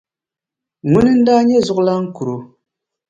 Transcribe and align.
Ŋuni 0.91 1.11
n 1.17 1.19
daa 1.27 1.41
nyɛ 1.47 1.59
zuɣulan 1.67 2.03
kuro. 2.15 2.37